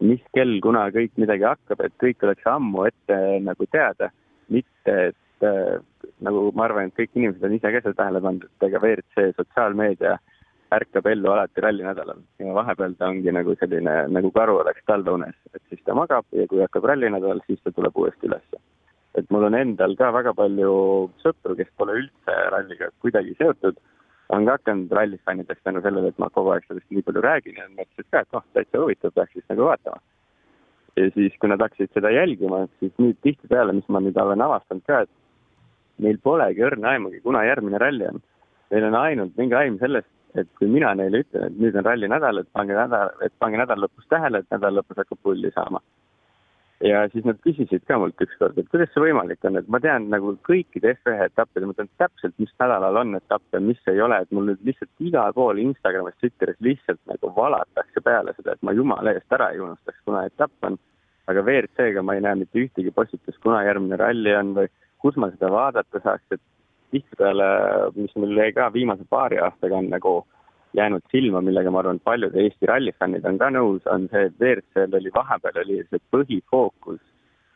mis 0.00 0.22
kell, 0.34 0.58
kuna 0.64 0.86
kõik 0.94 1.12
midagi 1.20 1.46
hakkab, 1.48 1.84
et 1.84 1.96
kõik 2.00 2.24
oleks 2.26 2.46
ammu 2.48 2.86
ette 2.88 3.18
nagu 3.44 3.66
teada, 3.72 4.10
mitte 4.52 4.96
et 5.10 5.46
äh, 5.46 5.78
nagu 6.24 6.48
ma 6.56 6.66
arvan, 6.66 6.88
et 6.88 6.96
kõik 6.98 7.16
inimesed 7.16 7.44
on 7.46 7.56
ise 7.56 7.72
ka 7.72 7.82
seda 7.84 7.98
tähele 8.02 8.22
pannud, 8.24 8.48
et 8.48 8.68
ega 8.68 8.80
WRC 8.82 9.36
sotsiaalmeedia 9.36 10.16
ärkab 10.70 11.06
ellu 11.10 11.32
alati 11.32 11.62
rallinädalal 11.64 12.20
ja 12.38 12.54
vahepeal 12.54 12.94
ta 12.98 13.08
ongi 13.10 13.32
nagu 13.34 13.56
selline, 13.58 13.94
nagu 14.14 14.30
karu 14.34 14.60
oleks 14.62 14.84
talveunes, 14.86 15.36
et 15.54 15.62
siis 15.68 15.82
ta 15.84 15.96
magab 15.98 16.26
ja 16.36 16.46
kui 16.50 16.62
hakkab 16.62 16.86
rallinädal, 16.92 17.42
siis 17.46 17.62
ta 17.64 17.72
tuleb 17.74 17.96
uuesti 17.96 18.30
ülesse. 18.30 18.60
et 19.18 19.26
mul 19.34 19.48
on 19.48 19.54
endal 19.58 19.96
ka 19.98 20.12
väga 20.14 20.32
palju 20.38 20.74
sõpru, 21.18 21.56
kes 21.58 21.70
pole 21.76 21.96
üldse 21.98 22.36
ralliga 22.54 22.92
kuidagi 23.02 23.34
seotud 23.40 23.80
on 24.36 24.46
ka 24.46 24.56
hakanud 24.56 24.92
rallifännideks 24.98 25.62
tänu 25.64 25.82
sellele, 25.82 26.12
et 26.12 26.18
ma 26.22 26.30
kogu 26.30 26.52
aeg 26.54 26.66
sellest 26.68 26.90
nii 26.94 27.02
palju 27.06 27.22
räägin 27.26 27.58
ja 27.58 27.66
mõtlesid 27.70 28.08
ka, 28.10 28.22
et 28.22 28.36
noh, 28.36 28.44
täitsa 28.54 28.82
huvitav, 28.82 29.14
peaks 29.16 29.32
siis 29.36 29.46
nagu 29.50 29.66
vaatama. 29.68 30.02
ja 30.96 31.10
siis, 31.14 31.34
kui 31.40 31.48
nad 31.48 31.62
hakkasid 31.62 31.92
seda 31.94 32.10
jälgima, 32.12 32.64
siis 32.78 32.92
nüüd 32.98 33.18
tihtipeale, 33.24 33.72
mis 33.72 33.88
ma 33.88 34.02
nüüd 34.04 34.18
olen 34.20 34.42
avastanud 34.44 34.84
ka, 34.86 35.02
et 35.06 36.04
neil 36.04 36.18
polegi 36.22 36.64
õrna 36.66 36.94
aimugi, 36.94 37.20
kuna 37.24 37.44
järgmine 37.46 37.78
ralli 37.78 38.08
on. 38.08 38.18
Neil 38.70 38.86
on 38.88 38.96
ainult 38.98 39.38
mingi 39.38 39.56
aim 39.58 39.78
sellest, 39.80 40.10
et 40.38 40.48
kui 40.58 40.68
mina 40.70 40.92
neile 40.98 41.22
ütlen, 41.24 41.46
et 41.46 41.62
nüüd 41.62 41.78
on 41.78 41.86
rallinädal, 41.86 42.42
et 42.42 42.50
pange 42.52 42.76
nädal, 42.76 43.14
et 43.24 43.34
pange 43.42 43.58
nädala 43.60 43.86
lõpus 43.86 44.06
tähele, 44.12 44.42
et 44.42 44.54
nädala 44.54 44.80
lõpus 44.80 45.00
hakkab 45.02 45.22
pulli 45.22 45.50
saama. 45.54 45.82
Ja 46.84 47.02
siis 47.12 47.24
nad 47.28 47.38
küsisid 47.44 47.82
ka 47.88 47.98
mult 48.00 48.20
ükskord, 48.24 48.58
et 48.58 48.68
kuidas 48.72 48.90
see 48.94 49.02
võimalik 49.04 49.44
on, 49.44 49.58
et 49.60 49.68
ma 49.72 49.80
tean 49.82 50.08
nagu 50.12 50.32
kõikide 50.46 50.94
F1 50.96 51.26
etappide, 51.26 51.68
ma 51.68 51.76
tean 51.76 51.90
täpselt, 52.00 52.34
mis 52.40 52.52
nädalal 52.62 53.00
on 53.02 53.18
etappe, 53.18 53.60
mis 53.64 53.80
ei 53.92 54.00
ole, 54.00 54.22
et 54.22 54.32
mul 54.34 54.48
nüüd 54.48 54.62
lihtsalt 54.66 55.04
igal 55.04 55.34
pool 55.36 55.60
Instagramis, 55.60 56.16
Twitteris 56.22 56.60
lihtsalt 56.64 57.00
nagu 57.10 57.32
valatakse 57.36 58.04
peale 58.04 58.34
seda, 58.38 58.56
et 58.56 58.64
ma 58.66 58.74
jumala 58.76 59.12
eest 59.12 59.36
ära 59.36 59.50
ei 59.52 59.60
unustaks, 59.60 60.00
kuna 60.08 60.24
etapp 60.30 60.70
on. 60.70 60.78
aga 61.30 61.42
WRC-ga 61.46 62.02
ma 62.02 62.16
ei 62.16 62.22
näe 62.24 62.40
mitte 62.40 62.58
ühtegi 62.58 62.90
postitust, 62.90 63.38
kuna 63.44 63.60
järgmine 63.62 63.94
ralli 64.00 64.32
on 64.34 64.48
või 64.56 64.70
kus 64.98 65.14
ma 65.20 65.28
seda 65.30 65.50
vaadata 65.52 66.00
saaks, 66.02 66.24
et 66.34 66.42
tihtipeale, 66.90 67.46
mis 67.94 68.16
mul 68.18 68.34
jäi 68.34 68.50
ka 68.56 68.66
viimase 68.74 69.04
paari 69.08 69.38
aastaga 69.38 69.78
on 69.78 69.92
nagu 69.92 70.14
jäänud 70.76 71.02
silma, 71.10 71.40
millega 71.40 71.70
ma 71.70 71.82
arvan, 71.82 71.98
et 71.98 72.06
paljud 72.06 72.36
Eesti 72.36 72.68
rallifännid 72.70 73.24
on 73.26 73.38
ka 73.38 73.50
nõus, 73.50 73.86
on 73.90 74.08
see, 74.12 74.26
et 74.28 74.36
WRC-l 74.40 74.98
oli 74.98 75.12
vahepeal 75.14 75.62
oli 75.64 75.80
see 75.88 76.02
põhifookus 76.14 77.00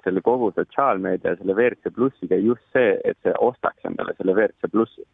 selle 0.04 0.21
kogu 0.21 0.50
sotsiaalmeedia, 0.56 1.37
selle 1.38 1.54
WRC 1.56 1.92
plussiga 1.94 2.37
just 2.37 2.64
see, 2.76 2.97
et 3.04 3.18
see 3.25 3.35
ostaks 3.40 3.87
endale 3.88 4.14
selle 4.18 4.35
WRC 4.37 4.71
plussi. 4.73 5.06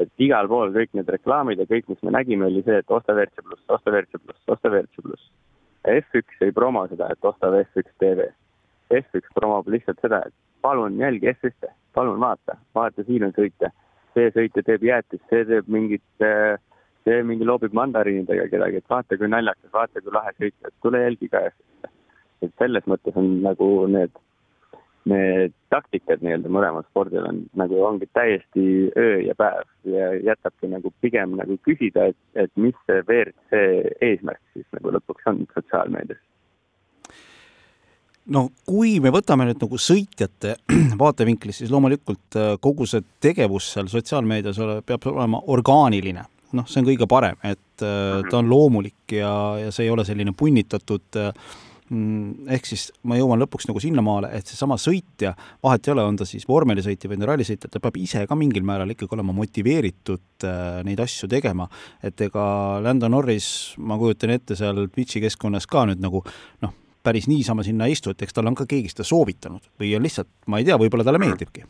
et 0.00 0.22
igal 0.24 0.48
pool 0.48 0.70
kõik 0.72 0.94
need 0.96 1.08
reklaamid 1.12 1.60
ja 1.60 1.66
kõik, 1.68 1.88
mis 1.90 2.02
me 2.06 2.12
nägime, 2.14 2.46
oli 2.46 2.62
see, 2.64 2.78
et 2.80 2.92
osta 2.94 3.12
WRC 3.12 3.42
pluss, 3.44 3.64
osta 3.68 3.90
WRC 3.92 4.20
pluss, 4.22 4.44
osta 4.48 4.70
WRC 4.70 5.02
pluss. 5.04 5.26
F1 5.84 6.46
ei 6.46 6.52
promo 6.56 6.86
seda, 6.88 7.10
et 7.12 7.24
osta 7.24 7.50
F1 7.58 7.90
tv. 8.00 8.30
F1 8.96 9.34
promob 9.34 9.68
lihtsalt 9.68 10.00
seda, 10.00 10.22
et 10.26 10.34
palun 10.64 10.96
jälgi 11.00 11.28
F1-e, 11.34 11.72
palun 11.94 12.20
vaata, 12.20 12.56
vaata, 12.74 13.04
siin 13.04 13.28
on 13.28 13.36
sõitja. 13.36 13.72
see 14.14 14.30
sõitja 14.34 14.64
teeb 14.66 14.82
jäätist, 14.82 15.22
see 15.30 15.44
teeb 15.46 15.68
mingit 15.70 16.24
äh, 16.24 16.56
see 17.04 17.22
mingi 17.26 17.46
loobib 17.48 17.74
mandariinidega 17.76 18.48
kedagi, 18.52 18.80
et 18.80 18.90
vaata 18.92 19.18
kui 19.18 19.28
naljakas, 19.30 19.72
vaata 19.72 20.02
kui 20.02 20.14
lahe 20.14 20.32
sõita, 20.36 20.68
et 20.68 20.82
tule 20.84 21.04
jälgi 21.04 21.30
ka. 21.32 21.46
et 22.40 22.52
selles 22.58 22.86
mõttes 22.88 23.16
on 23.20 23.26
nagu 23.44 23.66
need, 23.92 24.14
need 25.10 25.52
taktikad 25.72 26.22
nii-öelda 26.24 26.48
mõlemal 26.52 26.86
spordil 26.88 27.26
on 27.28 27.42
nagu 27.60 27.82
ongi 27.84 28.08
täiesti 28.16 28.64
öö 28.96 29.20
ja 29.26 29.34
päev 29.36 29.68
ja 29.84 30.14
jätabki 30.30 30.70
nagu 30.72 30.92
pigem 31.00 31.36
nagu 31.36 31.58
küsida, 31.68 32.08
et, 32.12 32.18
et 32.34 32.52
mis 32.56 32.76
see 32.86 33.04
WRC 33.04 33.62
eesmärk 34.00 34.40
siis 34.54 34.66
nagu 34.76 34.96
lõpuks 34.96 35.28
on 35.32 35.44
sotsiaalmeedias 35.52 36.20
no 38.34 38.48
kui 38.68 38.98
me 39.04 39.12
võtame 39.12 39.46
nüüd 39.48 39.60
nagu 39.62 39.80
sõitjate 39.80 40.56
vaatevinklist, 41.02 41.62
siis 41.62 41.72
loomulikult 41.72 42.40
äh, 42.40 42.52
kogu 42.60 42.88
see 42.88 43.04
tegevus 43.20 43.72
seal 43.74 43.88
sotsiaalmeedias 43.92 44.60
ole, 44.64 44.80
peab 44.86 45.06
olema 45.12 45.42
orgaaniline 45.52 46.24
noh, 46.56 46.68
see 46.68 46.82
on 46.82 46.88
kõige 46.88 47.08
parem, 47.10 47.40
et 47.46 47.84
äh, 47.84 48.20
ta 48.30 48.38
on 48.40 48.48
loomulik 48.50 49.16
ja, 49.16 49.32
ja 49.60 49.74
see 49.74 49.86
ei 49.86 49.92
ole 49.92 50.04
selline 50.06 50.32
punnitatud 50.36 51.18
äh, 51.20 51.30
mm, 51.90 52.50
ehk 52.56 52.68
siis 52.70 52.88
ma 53.08 53.18
jõuan 53.18 53.40
lõpuks 53.42 53.68
nagu 53.70 53.82
sinnamaale, 53.82 54.32
et 54.36 54.50
seesama 54.50 54.78
sõitja, 54.80 55.34
vahet 55.64 55.86
ei 55.86 55.94
ole, 55.94 56.04
on 56.06 56.18
ta 56.20 56.26
siis 56.28 56.46
vormelisõitja 56.48 57.10
või 57.10 57.20
rallisõitja, 57.30 57.70
ta 57.70 57.82
peab 57.82 57.98
ise 58.00 58.24
ka 58.28 58.38
mingil 58.38 58.66
määral 58.66 58.94
ikkagi 58.94 59.16
olema 59.18 59.34
motiveeritud 59.36 60.46
äh, 60.48 60.80
neid 60.86 61.02
asju 61.04 61.30
tegema. 61.30 61.68
et 62.02 62.20
ega 62.26 62.44
Lando 62.82 63.08
Norris, 63.08 63.74
ma 63.78 63.98
kujutan 64.00 64.36
ette, 64.36 64.58
seal 64.58 64.86
Twitch'i 64.88 65.22
keskkonnas 65.26 65.68
ka 65.70 65.86
nüüd 65.90 66.02
nagu 66.02 66.24
noh, 66.64 66.74
päris 67.02 67.28
niisama 67.30 67.64
sinna 67.66 67.88
ei 67.88 67.96
istu, 67.96 68.12
et 68.12 68.22
eks 68.22 68.36
talle 68.36 68.52
on 68.52 68.58
ka 68.58 68.68
keegi 68.68 68.92
seda 68.92 69.06
soovitanud 69.08 69.70
või 69.80 69.94
on 69.96 70.04
lihtsalt, 70.04 70.30
ma 70.46 70.60
ei 70.60 70.68
tea, 70.68 70.78
võib-olla 70.80 71.06
talle 71.06 71.22
meeldibki. 71.22 71.64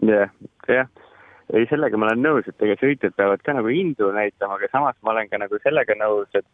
jah 0.00 0.10
yeah,, 0.10 0.34
jah 0.68 0.82
yeah 0.82 1.09
ei, 1.52 1.66
sellega 1.70 1.98
ma 1.98 2.10
olen 2.10 2.24
nõus, 2.24 2.48
et 2.48 2.66
ega 2.66 2.78
sõitjad 2.80 3.16
peavad 3.18 3.42
ka 3.44 3.54
nagu 3.56 3.70
indu 3.74 4.10
näitama, 4.14 4.58
aga 4.58 4.70
samas 4.72 4.98
ma 5.02 5.14
olen 5.14 5.30
ka 5.30 5.40
nagu 5.42 5.58
sellega 5.64 5.96
nõus, 5.98 6.28
et 6.34 6.46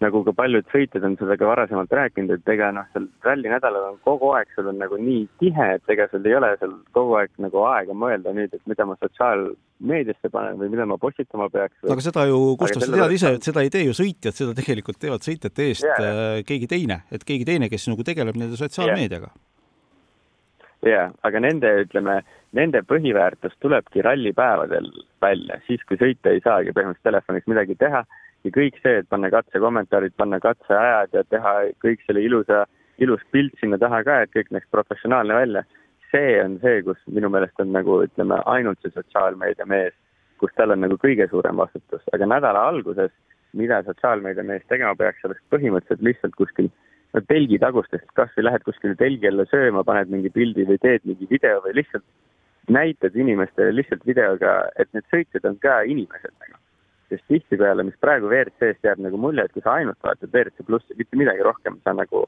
nagu 0.00 0.22
ka 0.24 0.32
paljud 0.32 0.68
sõitjad 0.72 1.04
on 1.04 1.16
seda 1.20 1.36
ka 1.36 1.48
varasemalt 1.48 1.90
rääkinud, 1.92 2.32
et 2.38 2.52
ega 2.54 2.70
noh, 2.72 2.86
seal 2.94 3.06
rallinädalal 3.24 3.90
on 3.90 3.98
kogu 4.06 4.30
aeg, 4.36 4.48
sul 4.54 4.70
on 4.72 4.80
nagu 4.80 4.96
nii 5.00 5.26
tihe, 5.42 5.66
et 5.76 5.92
ega 5.92 6.06
sul 6.12 6.24
ei 6.28 6.36
ole 6.38 6.54
seal 6.60 6.72
kogu 6.96 7.18
aeg 7.20 7.34
nagu 7.44 7.66
aega 7.68 7.96
mõelda 8.04 8.32
nüüd, 8.36 8.54
et 8.56 8.64
mida 8.70 8.86
ma 8.88 8.96
sotsiaalmeediasse 9.02 10.32
panen 10.32 10.56
või 10.62 10.72
mida 10.72 10.88
ma 10.88 10.96
postitama 11.00 11.50
peaks. 11.52 11.76
aga 11.84 12.06
seda 12.06 12.24
ju, 12.32 12.40
Gustav, 12.60 12.86
sa 12.86 12.96
tead 12.96 13.16
ise, 13.18 13.34
et 13.36 13.50
seda 13.50 13.66
ei 13.66 13.72
tee 13.74 13.84
ju 13.90 13.96
sõitjad, 14.00 14.40
seda 14.40 14.56
tegelikult 14.56 15.00
teevad 15.04 15.26
sõitjate 15.26 15.68
eest 15.68 15.84
yeah. 15.84 16.40
keegi 16.48 16.70
teine, 16.70 17.02
et 17.12 17.28
keegi 17.28 17.48
teine, 17.52 17.68
kes 17.72 17.90
nagu 17.92 18.06
tegeleb 18.06 18.40
nende 18.40 18.60
sotsiaalmeediaga 18.60 19.28
yeah 19.28 19.46
jaa, 20.86 21.10
aga 21.26 21.40
nende, 21.42 21.70
ütleme, 21.84 22.20
nende 22.56 22.82
põhiväärtus 22.88 23.56
tulebki 23.60 24.02
rallipäevadel 24.06 24.88
välja, 25.22 25.60
siis 25.66 25.84
kui 25.88 26.00
sõita 26.00 26.32
ei 26.32 26.42
saagi 26.44 26.74
põhimõtteliselt 26.76 27.08
telefonis 27.10 27.48
midagi 27.50 27.76
teha 27.80 28.04
ja 28.44 28.52
kõik 28.54 28.78
see, 28.82 29.00
et 29.00 29.08
panna 29.08 29.30
katsekommentaarid, 29.32 30.16
panna 30.16 30.40
katseajad 30.40 31.16
ja 31.16 31.24
teha 31.28 31.54
kõik 31.84 32.04
selle 32.06 32.24
ilusa, 32.24 32.64
ilus 33.00 33.22
pilt 33.32 33.56
sinna 33.60 33.78
taha 33.80 34.02
ka, 34.06 34.20
et 34.22 34.32
kõik 34.36 34.52
näeks 34.54 34.70
professionaalne 34.72 35.36
välja. 35.36 35.64
see 36.10 36.40
on 36.42 36.56
see, 36.58 36.80
kus 36.82 36.98
minu 37.06 37.28
meelest 37.30 37.60
on 37.62 37.68
nagu 37.70 38.00
ütleme, 38.02 38.40
ainult 38.50 38.80
see 38.82 38.90
sotsiaalmeedia 38.90 39.66
mees, 39.70 39.94
kus 40.42 40.50
tal 40.56 40.74
on 40.74 40.80
nagu 40.82 40.96
kõige 40.98 41.28
suurem 41.30 41.60
vastutus, 41.60 42.02
aga 42.12 42.26
nädala 42.26 42.64
alguses, 42.66 43.12
mida 43.54 43.78
sotsiaalmeedia 43.86 44.42
mees 44.42 44.64
tegema 44.66 44.96
peaks, 44.98 45.22
oleks 45.24 45.44
põhimõtteliselt 45.54 46.02
lihtsalt 46.02 46.34
kuskil 46.34 46.66
telgitagustest, 47.28 48.06
kas 48.14 48.30
või 48.36 48.46
lähed 48.46 48.64
kuskile 48.66 48.94
telgi 48.98 49.28
alla 49.30 49.46
sööma, 49.50 49.84
paned 49.84 50.12
mingi 50.12 50.30
pildi 50.30 50.66
või 50.68 50.78
teed 50.82 51.06
mingi 51.08 51.26
video 51.30 51.62
või 51.64 51.74
lihtsalt 51.80 52.06
näitad 52.70 53.16
inimestele 53.16 53.74
lihtsalt 53.74 54.04
videoga, 54.06 54.54
et 54.78 54.90
need 54.94 55.06
sõitjad 55.12 55.46
on 55.48 55.56
ka 55.62 55.80
inimesed 55.82 56.34
nagu. 56.38 56.58
sest 57.10 57.24
tihtipeale, 57.26 57.82
mis 57.82 57.96
praegu 57.98 58.28
WRC-st 58.30 58.86
jääb 58.86 59.00
nagu 59.02 59.18
mulje, 59.18 59.42
et 59.42 59.52
kui 59.52 59.62
sa 59.64 59.72
ainult 59.80 59.98
vaatad 60.06 60.30
WRC 60.30 60.62
plussi, 60.66 60.94
mitte 60.94 61.18
midagi 61.18 61.42
rohkem, 61.42 61.80
sa 61.82 61.90
nagu 61.90 62.20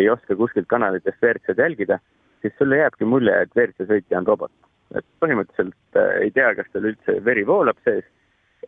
ei 0.00 0.08
oska 0.08 0.32
kuskilt 0.36 0.68
kanalitest 0.70 1.20
WRC-d 1.20 1.60
jälgida, 1.60 1.98
siis 2.40 2.54
sulle 2.56 2.78
jääbki 2.80 3.04
mulje, 3.04 3.34
et 3.42 3.52
WRC 3.52 3.84
sõitja 3.90 4.22
on 4.22 4.30
robot. 4.30 4.52
et 4.96 5.04
põhimõtteliselt 5.22 6.00
äh, 6.00 6.16
ei 6.24 6.30
tea, 6.34 6.54
kas 6.54 6.66
tal 6.72 6.88
üldse 6.88 7.12
veri 7.24 7.44
voolab 7.46 7.76
sees 7.84 8.08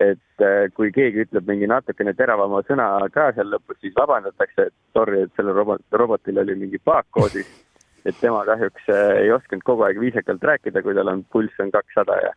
et 0.01 0.41
äh, 0.41 0.69
kui 0.73 0.91
keegi 0.93 1.27
ütleb 1.27 1.47
mingi 1.49 1.67
natukene 1.69 2.13
teravama 2.17 2.63
sõna 2.67 2.87
ka 3.13 3.29
seal 3.35 3.51
lõpus, 3.53 3.77
siis 3.81 3.93
vabandatakse, 3.97 4.69
et 4.69 4.97
sorry, 4.97 5.21
et 5.25 5.33
sellel 5.37 5.55
robot, 5.59 5.83
robotil 5.93 6.41
oli 6.41 6.55
mingi 6.57 6.81
baak 6.85 7.05
koodis. 7.13 7.49
et 8.07 8.17
tema 8.19 8.41
kahjuks 8.47 8.89
äh, 8.91 9.21
ei 9.23 9.31
osanud 9.31 9.63
kogu 9.63 9.85
aeg 9.85 10.01
viisakalt 10.01 10.43
rääkida, 10.43 10.81
kui 10.83 10.97
tal 10.97 11.11
on 11.13 11.23
pulss 11.31 11.61
on 11.63 11.71
kakssada 11.71 12.17
ja, 12.25 12.33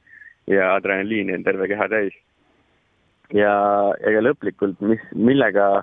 ja 0.53 0.71
adrenaliini 0.77 1.35
on 1.35 1.45
terve 1.47 1.69
keha 1.73 1.89
täis. 1.91 2.15
ja 3.35 3.53
ega 4.07 4.21
lõplikult, 4.23 4.79
mis, 4.87 5.03
millega, 5.19 5.83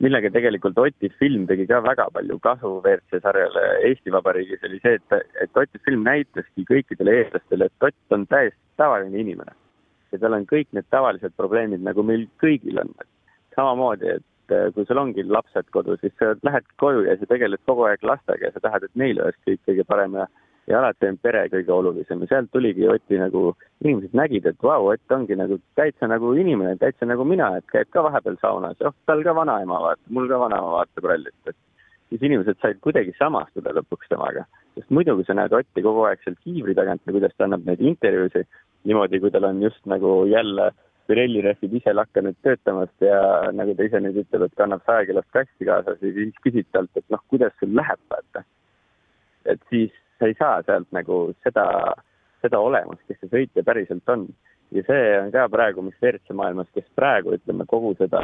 millega 0.00 0.30
tegelikult 0.32 0.78
Oti 0.80 1.10
film 1.18 1.44
tegi 1.50 1.66
ka 1.68 1.82
väga 1.84 2.06
palju 2.14 2.38
kasu 2.40 2.78
WRC 2.78 3.20
sarjale 3.20 3.66
Eesti 3.90 4.14
Vabariigis, 4.14 4.62
oli 4.64 4.80
see, 4.80 4.96
et, 4.96 5.26
et 5.42 5.60
Oti 5.64 5.82
film 5.84 6.06
näitaski 6.06 6.64
kõikidele 6.70 7.18
eestlastele, 7.18 7.68
et 7.68 7.90
Ott 7.90 8.16
on 8.16 8.24
täiesti 8.30 8.62
tavaline 8.80 9.20
inimene 9.20 9.59
ja 10.12 10.18
tal 10.18 10.36
on 10.38 10.46
kõik 10.50 10.68
need 10.76 10.88
tavalised 10.90 11.36
probleemid, 11.38 11.82
nagu 11.86 12.02
meil 12.06 12.26
kõigil 12.42 12.82
on. 12.82 12.92
samamoodi, 13.56 14.12
et 14.16 14.54
äh, 14.54 14.68
kui 14.74 14.86
sul 14.86 14.98
ongi 14.98 15.24
lapsed 15.26 15.66
kodus, 15.74 16.00
siis 16.00 16.14
sa 16.18 16.34
lähedki 16.46 16.76
koju 16.78 17.02
ja 17.08 17.16
sa 17.18 17.26
tegeled 17.26 17.60
kogu 17.66 17.88
aeg 17.88 18.04
lastega 18.06 18.46
ja 18.46 18.52
sa 18.54 18.62
tahad, 18.66 18.86
et 18.86 18.94
neil 18.94 19.18
oleks 19.20 19.42
kõik 19.46 19.60
kõige 19.66 19.84
parem 19.88 20.14
ja 20.20 20.28
ja 20.70 20.78
alati 20.78 21.08
on 21.08 21.16
pere 21.18 21.46
kõige 21.50 21.72
olulisem 21.74 22.20
ja 22.22 22.28
sealt 22.30 22.50
tuligi 22.54 22.86
Oti 22.88 23.18
nagu, 23.18 23.54
inimesed 23.82 24.14
nägid, 24.14 24.46
et 24.46 24.62
vau, 24.62 24.90
Ott 24.92 25.14
ongi 25.16 25.36
nagu 25.36 25.58
täitsa 25.78 26.06
nagu 26.06 26.32
inimene, 26.38 26.76
täitsa 26.78 27.08
nagu 27.10 27.24
mina, 27.26 27.56
et 27.58 27.66
käib 27.72 27.90
ka 27.90 28.04
vahepeal 28.06 28.38
saunas, 28.42 28.78
oh, 28.86 28.94
tal 29.06 29.24
ka 29.26 29.34
vanaema 29.34 29.80
vaatab, 29.86 30.12
mul 30.14 30.28
ka 30.30 30.38
vanaema 30.44 30.76
vaatab 30.76 31.10
rallit, 31.10 31.34
et 31.50 31.56
siis 32.10 32.22
inimesed 32.26 32.58
said 32.60 32.80
kuidagi 32.84 33.14
samastuda 33.18 33.72
lõpuks 33.78 34.10
temaga. 34.10 34.44
sest 34.74 34.90
muidu, 34.90 35.16
kui 35.18 35.26
sa 35.26 35.34
näed 35.34 35.52
Otti 35.54 35.82
kogu 35.82 36.04
aeg 36.08 36.22
seal 36.24 36.36
kiivri 36.44 36.74
tagant 36.74 37.02
ja 37.06 37.14
kuidas 37.14 37.34
ta 37.36 37.46
annab 37.46 37.66
neid 37.66 37.80
intervjuusid, 37.80 38.46
niimoodi, 38.90 39.20
kui 39.22 39.30
tal 39.30 39.48
on 39.50 39.62
just 39.62 39.82
nagu 39.86 40.24
jälle 40.30 40.70
Pirelli 41.10 41.40
rehvid 41.42 41.72
ise 41.74 41.92
lakanud 41.94 42.36
töötamast 42.46 43.02
ja 43.02 43.16
nagu 43.56 43.74
ta 43.74 43.86
ise 43.86 43.98
nüüd 44.02 44.20
ütleb, 44.22 44.44
et 44.46 44.58
kannab 44.58 44.84
saja 44.86 45.08
kilost 45.08 45.30
kassi 45.34 45.66
kaasas 45.66 45.98
ja 46.04 46.12
siis 46.14 46.36
küsid 46.44 46.68
talt, 46.70 46.92
et 46.94 47.06
noh, 47.10 47.22
kuidas 47.32 47.56
sul 47.58 47.74
läheb, 47.74 47.98
vaata. 48.12 48.44
et 49.44 49.62
siis 49.72 49.90
sa 50.18 50.28
ei 50.30 50.36
saa 50.38 50.62
sealt 50.62 50.86
nagu 50.94 51.18
seda, 51.42 51.66
seda 52.44 52.60
olemust, 52.62 53.02
kes 53.08 53.18
see 53.22 53.32
sõitja 53.32 53.66
päriselt 53.66 54.14
on. 54.14 54.28
ja 54.70 54.84
see 54.86 55.06
on 55.18 55.32
ka 55.34 55.48
praegu, 55.50 55.82
mis 55.82 55.98
WRC 55.98 56.36
maailmas, 56.38 56.70
kes 56.74 56.86
praegu 56.94 57.34
ütleme, 57.34 57.66
kogu 57.66 57.96
seda 57.98 58.22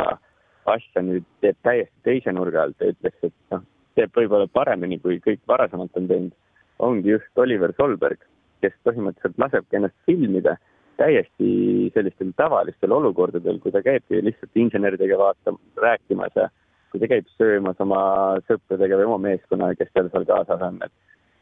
asja 0.71 1.03
nüüd 1.03 1.27
teeb 1.43 1.59
täiesti 1.67 2.07
teise 2.07 2.35
nurga 2.35 2.67
alt 2.67 2.81
ja 2.81 2.93
ütleks, 2.95 3.19
et 3.27 3.35
noh, 3.55 3.67
teeb 3.97 4.13
võib-olla 4.15 4.47
paremini, 4.53 5.01
kui 5.03 5.19
kõik 5.25 5.43
varasemalt 5.49 5.97
on 5.97 6.09
teinud, 6.11 6.33
ongi 6.85 7.15
just 7.15 7.41
Oliver 7.41 7.73
Solberg 7.77 8.21
kes 8.65 8.77
põhimõtteliselt 8.87 9.41
lasebki 9.41 9.79
ennast 9.79 9.97
filmida 10.09 10.57
täiesti 11.01 11.49
sellistel 11.95 12.31
tavalistel 12.41 12.95
olukordadel, 12.97 13.59
kui 13.61 13.75
ta 13.75 13.83
käibki 13.85 14.23
lihtsalt 14.25 14.63
inseneridega 14.63 15.19
vaata-, 15.21 15.57
rääkimas 15.83 16.39
ja 16.39 16.49
kui 16.93 17.03
ta 17.03 17.11
käib 17.11 17.29
söömas 17.37 17.81
oma 17.85 18.01
sõpradega 18.49 19.01
või 19.01 19.11
oma 19.11 19.21
meeskonnaga, 19.29 19.77
kes 19.77 19.93
tal 19.93 20.09
seal 20.13 20.29
kaasas 20.29 20.65
on, 20.71 20.81
et 20.87 20.95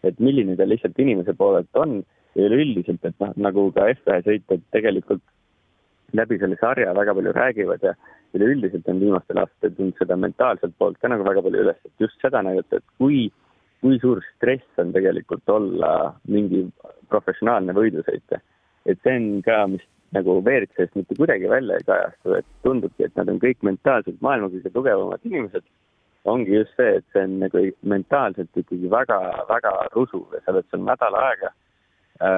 et 0.05 0.19
milline 0.21 0.53
ta 0.59 0.67
lihtsalt 0.69 0.99
inimese 1.01 1.33
poolelt 1.33 1.79
on 1.81 2.03
ja 2.37 2.49
üleüldiselt, 2.49 3.01
et 3.09 3.15
noh, 3.23 3.31
nagu 3.41 3.71
ka 3.73 3.87
F1 3.95 4.27
sõitjad 4.27 4.67
tegelikult 4.75 5.23
läbi 6.13 6.39
selle 6.39 6.57
sarja 6.61 6.95
väga 6.95 7.15
palju 7.15 7.33
räägivad 7.33 7.83
ja 7.83 7.95
üleüldiselt 8.35 8.89
on 8.89 9.01
viimastel 9.01 9.41
aastatel 9.43 9.75
tulnud 9.77 9.99
seda 10.01 10.17
mentaalselt 10.17 10.75
poolt 10.79 10.99
ka 11.01 11.09
nagu 11.09 11.27
väga 11.27 11.43
palju 11.43 11.65
üles, 11.65 11.81
et 11.85 12.05
just 12.05 12.21
seda 12.23 12.43
näidata, 12.43 12.81
et 12.81 12.87
kui, 12.99 13.31
kui 13.83 13.99
suur 14.03 14.23
stress 14.35 14.83
on 14.83 14.93
tegelikult 14.97 15.49
olla 15.49 15.91
mingi 16.29 16.65
professionaalne 17.13 17.77
võidusõitja. 17.77 18.41
et 18.87 18.99
see 19.03 19.17
on 19.17 19.43
ka, 19.43 19.67
mis 19.73 19.85
nagu 20.13 20.37
WRC-st 20.43 20.99
mitte 20.99 21.17
kuidagi 21.19 21.49
välja 21.51 21.79
ei 21.79 21.87
kajastu, 21.87 22.35
et 22.39 22.47
tundubki, 22.63 23.07
et 23.07 23.17
nad 23.17 23.31
on 23.33 23.41
kõik 23.43 23.63
mentaalselt 23.67 24.21
maailma 24.21 24.51
kõige 24.53 24.71
tugevamad 24.75 25.25
inimesed. 25.25 25.65
ongi 26.25 26.55
just 26.55 26.73
see, 26.77 26.97
et 26.99 27.05
see 27.13 27.23
on 27.23 27.39
nagu 27.39 27.61
mentaalselt 27.83 28.57
ikkagi 28.57 28.91
väga-väga 28.91 29.73
rusuv 29.95 30.33
ja 30.33 30.41
sa 30.45 30.55
oled 30.55 30.71
seal 30.71 30.85
nädal 30.87 31.17
aega 31.21 31.51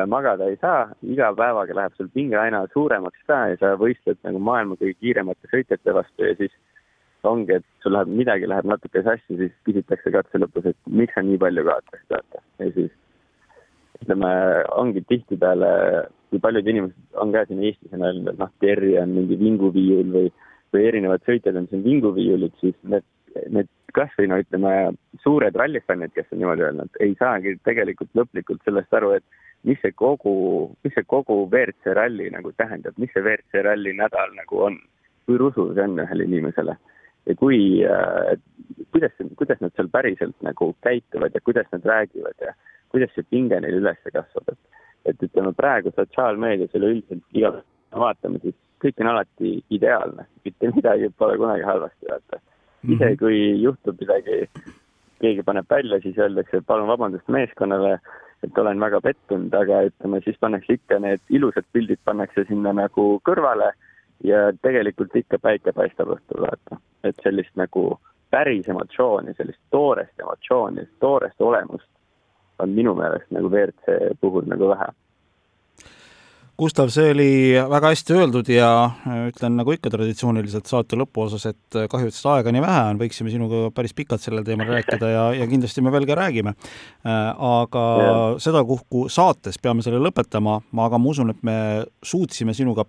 magada 0.09 0.47
ei 0.49 0.57
saa, 0.57 0.87
iga 1.05 1.33
päevaga 1.37 1.75
läheb 1.77 1.97
sul 1.97 2.09
pinge 2.15 2.39
aina 2.41 2.63
suuremaks 2.73 3.27
ka 3.29 3.43
ja 3.51 3.59
sa 3.61 3.75
võistled 3.77 4.17
nagu 4.25 4.41
maailma 4.41 4.79
kõige 4.81 4.97
kiiremate 5.03 5.51
sõitjate 5.53 5.93
vastu 5.93 6.25
ja 6.25 6.37
siis 6.39 6.55
ongi, 7.27 7.59
et 7.59 7.67
sul 7.83 7.93
läheb, 7.97 8.13
midagi 8.23 8.49
läheb 8.49 8.69
natuke 8.71 9.03
sassi, 9.05 9.37
siis 9.41 9.53
küsitakse 9.69 10.13
katse 10.15 10.41
lõpus, 10.41 10.71
et 10.71 10.79
miks 10.87 11.17
sa 11.17 11.25
nii 11.27 11.41
palju 11.43 11.65
kaotasid, 11.67 12.07
vaata. 12.13 12.43
ja 12.63 12.71
siis 12.77 12.93
ütleme, 14.03 14.31
ongi 14.77 15.03
tihtipeale, 15.11 15.71
kui 16.31 16.41
paljud 16.43 16.69
inimesed 16.73 17.21
on 17.23 17.33
ka 17.35 17.45
siin 17.49 17.65
Eestis 17.65 17.97
on 17.97 18.05
öelnud, 18.07 18.33
et 18.33 18.41
noh, 18.41 18.53
Terri 18.63 18.95
on 19.01 19.15
mingi 19.17 19.39
vinguviiul 19.41 20.13
või, 20.15 20.33
või 20.75 20.89
erinevad 20.91 21.25
sõitjad 21.29 21.59
on 21.59 21.69
siin 21.71 21.85
vinguviiulid, 21.87 22.57
siis 22.63 22.77
need, 22.85 23.07
need 23.53 23.71
kasvõi 23.97 24.29
no 24.29 24.39
ütleme, 24.43 24.73
suured 25.23 25.57
rallifännid, 25.57 26.13
kes 26.15 26.29
on 26.33 26.43
niimoodi 26.43 26.67
öelnud, 26.67 26.99
ei 27.01 27.15
saagi 27.19 27.57
tegelikult 27.65 28.13
lõplikult 28.19 28.65
sellest 28.65 28.93
aru, 28.97 29.15
et 29.17 29.25
mis 29.69 29.81
see 29.83 29.95
kogu, 29.97 30.35
mis 30.85 30.95
see 30.95 31.07
kogu 31.09 31.39
WRC 31.47 31.97
ralli 31.97 32.29
nagu 32.35 32.53
tähendab, 32.61 32.99
mis 33.01 33.13
see 33.15 33.25
WRC 33.25 33.65
ralli 33.67 33.95
nädal 33.97 34.35
nagu 34.37 34.63
on, 34.69 34.79
kui 35.27 35.41
rusuv 35.41 35.73
see 35.75 35.87
on 35.87 35.99
ühele 36.05 36.29
inimesele? 36.29 36.77
Ja 37.27 37.35
kui 37.35 37.59
äh,, 37.83 38.37
kuidas, 38.95 39.17
kuidas 39.41 39.63
nad 39.65 39.75
seal 39.75 39.89
päriselt 39.91 40.37
nagu 40.47 40.71
käituvad 40.87 41.35
ja 41.35 41.43
kuidas 41.43 41.67
nad 41.73 41.89
räägivad 41.89 42.45
ja 42.45 42.53
kuidas 42.95 43.11
see 43.17 43.27
pinge 43.31 43.59
neil 43.61 43.81
üles 43.81 43.99
kasvab, 44.13 44.53
et 44.53 44.77
et 45.07 45.23
ütleme 45.23 45.53
praegu 45.55 45.93
sotsiaalmeedias 45.95 46.75
üleüldiselt 46.75 47.39
iga 47.39 47.53
vaatame, 47.95 48.41
siis 48.43 48.57
kõik 48.83 49.01
on 49.03 49.11
alati 49.13 49.53
ideaalne, 49.73 50.27
mitte 50.45 50.71
midagi 50.75 51.11
pole 51.19 51.39
kunagi 51.41 51.65
halvasti, 51.67 52.09
vaata. 52.11 52.41
Ise, 52.87 53.11
mhm. 53.11 53.19
kui 53.21 53.39
juhtub 53.63 54.01
midagi, 54.01 54.47
keegi 55.23 55.43
paneb 55.47 55.69
välja, 55.71 56.01
siis 56.03 56.19
öeldakse, 56.19 56.61
et 56.61 56.67
palun 56.67 56.89
vabandust 56.91 57.29
meeskonnale, 57.33 57.99
et 58.45 58.59
olen 58.59 58.81
väga 58.81 59.01
pettunud, 59.01 59.55
aga 59.55 59.83
ütleme, 59.89 60.21
siis 60.25 60.37
pannakse 60.41 60.77
ikka 60.77 60.99
need 61.03 61.23
ilusad 61.33 61.65
pildid 61.73 62.03
pannakse 62.05 62.45
sinna 62.49 62.75
nagu 62.77 63.07
kõrvale 63.27 63.73
ja 64.25 64.51
tegelikult 64.63 65.17
ikka 65.17 65.41
päike 65.43 65.73
paistab 65.77 66.13
õhtul, 66.17 66.45
vaata. 66.45 66.81
et 67.05 67.17
sellist 67.25 67.55
nagu 67.57 67.99
päris 68.31 68.69
emotsiooni, 68.69 69.35
sellist 69.37 69.61
toorest 69.71 70.21
emotsiooni, 70.21 70.87
toorest 71.01 71.41
olemust 71.41 71.89
on 72.59 72.73
minu 72.77 72.95
meelest 72.97 73.31
nagu 73.31 73.51
WRC 73.53 74.17
puhul 74.21 74.49
nagu 74.49 74.69
vähe. 74.73 74.89
Gustav, 76.57 76.89
see 76.89 77.11
oli 77.13 77.33
väga 77.69 77.91
hästi 77.93 78.15
öeldud 78.17 78.49
ja 78.49 78.69
ütlen 79.29 79.59
nagu 79.59 79.75
ikka 79.75 79.91
traditsiooniliselt 79.93 80.71
saate 80.71 80.97
lõpuosas, 80.97 81.43
et 81.51 81.77
kahju, 81.93 82.09
et 82.09 82.17
seda 82.17 82.39
aega 82.39 82.55
nii 82.55 82.63
vähe 82.65 82.85
on, 82.93 83.01
võiksime 83.03 83.33
sinuga 83.33 83.67
päris 83.77 83.93
pikalt 83.97 84.25
sellel 84.25 84.47
teemal 84.47 84.71
rääkida 84.73 85.11
ja, 85.13 85.25
ja 85.37 85.49
kindlasti 85.51 85.85
me 85.85 85.93
veel 85.93 86.09
ka 86.09 86.17
räägime. 86.17 86.55
aga 87.05 87.83
yeah. 88.01 88.23
sedapuhku 88.41 89.05
saates 89.13 89.61
peame 89.61 89.85
selle 89.85 90.01
lõpetama, 90.01 90.63
aga 90.87 91.03
ma 91.03 91.13
usun, 91.13 91.35
et 91.35 91.45
me 91.45 91.59
suutsime 92.01 92.57
sinuga 92.57 92.87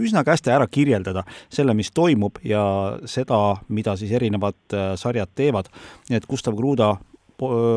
üsnagi 0.00 0.32
hästi 0.32 0.54
ära 0.56 0.70
kirjeldada 0.70 1.26
selle, 1.52 1.76
mis 1.76 1.92
toimub 1.92 2.40
ja 2.46 2.64
seda, 3.04 3.58
mida 3.68 3.98
siis 4.00 4.16
erinevad 4.16 4.80
sarjad 4.96 5.36
teevad. 5.36 5.68
nii 6.08 6.22
et 6.22 6.30
Gustav 6.30 6.56
Kruda 6.56 6.94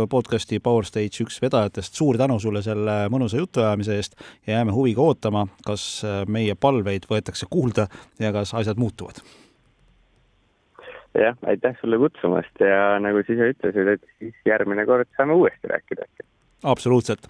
podcasti 0.09 0.59
Power 0.59 0.85
Stage 0.85 1.23
üks 1.23 1.39
vedajatest, 1.41 1.95
suur 1.95 2.17
tänu 2.19 2.39
sulle 2.39 2.61
selle 2.65 2.97
mõnusa 3.13 3.39
jutuajamise 3.39 3.95
eest 3.95 4.17
ja 4.47 4.57
jääme 4.57 4.75
huviga 4.75 5.01
ootama, 5.01 5.45
kas 5.65 5.85
äh, 6.03 6.23
meie 6.27 6.55
palveid 6.55 7.07
võetakse 7.09 7.47
kuulda 7.49 7.87
ja 8.19 8.33
kas 8.35 8.53
asjad 8.53 8.77
muutuvad. 8.77 9.23
jah, 11.13 11.37
aitäh 11.47 11.77
sulle 11.81 11.97
kutsumast 12.01 12.59
ja 12.59 12.99
nagu 12.99 13.21
sa 13.23 13.33
ise 13.33 13.51
ütlesid, 13.53 13.95
et 13.95 14.07
siis 14.19 14.35
järgmine 14.45 14.85
kord 14.85 15.07
saame 15.17 15.33
uuesti 15.37 15.71
rääkida 15.71 16.09
absoluutselt. 16.63 17.27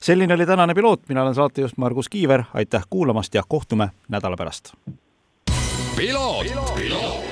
selline 0.00 0.34
oli 0.34 0.46
tänane 0.46 0.74
piloot, 0.74 1.08
mina 1.08 1.22
olen 1.22 1.34
saatejuht 1.34 1.76
Margus 1.76 2.08
Kiiver, 2.08 2.42
aitäh 2.54 2.82
kuulamast 2.90 3.34
ja 3.34 3.42
kohtume 3.48 3.88
nädala 4.08 4.36
pärast. 4.36 4.74
piloot, 5.96 6.46
piloot 6.76 7.31